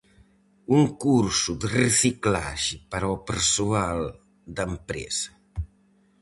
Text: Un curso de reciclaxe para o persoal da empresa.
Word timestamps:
Un 0.77 0.83
curso 1.03 1.51
de 1.61 1.67
reciclaxe 1.81 2.75
para 2.91 3.13
o 3.15 3.17
persoal 3.29 3.99
da 4.55 4.63
empresa. 4.73 5.31